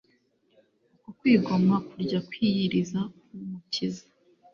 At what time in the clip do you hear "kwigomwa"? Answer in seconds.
1.19-1.75